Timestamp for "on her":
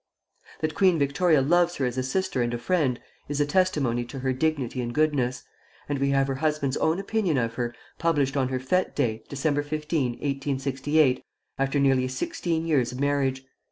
8.35-8.57